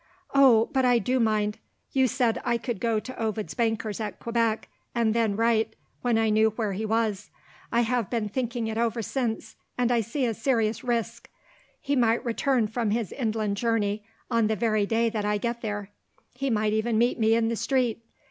"Oh, 0.33 0.71
but 0.73 0.83
I 0.83 0.97
do 0.97 1.19
mind! 1.19 1.59
You 1.91 2.07
said 2.07 2.41
I 2.43 2.57
could 2.57 2.79
go 2.79 2.99
to 2.99 3.21
Ovid's 3.23 3.53
bankers 3.53 3.99
at 3.99 4.19
Quebec, 4.19 4.67
and 4.95 5.13
then 5.13 5.35
write 5.35 5.75
when 6.01 6.17
I 6.17 6.31
knew 6.31 6.49
where 6.49 6.73
he 6.73 6.87
was. 6.87 7.29
I 7.71 7.81
have 7.81 8.09
been 8.09 8.27
thinking 8.27 8.75
over 8.75 9.01
it 9.01 9.03
since 9.03 9.57
and 9.77 9.91
I 9.91 10.01
see 10.01 10.25
a 10.25 10.33
serious 10.33 10.83
risk. 10.83 11.29
He 11.79 11.95
might 11.95 12.25
return 12.25 12.65
from 12.65 12.89
his 12.89 13.11
inland 13.11 13.57
journey, 13.57 14.03
on 14.31 14.47
the 14.47 14.55
very 14.55 14.87
day 14.87 15.07
that 15.11 15.23
I 15.23 15.37
get 15.37 15.61
there; 15.61 15.91
he 16.33 16.49
might 16.49 16.73
even 16.73 16.97
meet 16.97 17.19
me 17.19 17.35
in 17.35 17.49
the 17.49 17.55
street. 17.55 18.03